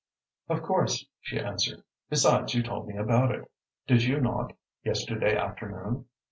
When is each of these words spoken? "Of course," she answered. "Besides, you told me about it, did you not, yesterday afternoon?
"Of 0.49 0.63
course," 0.63 1.05
she 1.19 1.39
answered. 1.39 1.83
"Besides, 2.09 2.55
you 2.55 2.63
told 2.63 2.87
me 2.87 2.97
about 2.97 3.29
it, 3.29 3.51
did 3.85 4.03
you 4.03 4.19
not, 4.19 4.51
yesterday 4.83 5.37
afternoon? 5.37 6.05